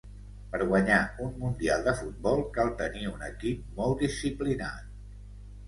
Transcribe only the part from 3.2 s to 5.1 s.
equip molt disciplinat.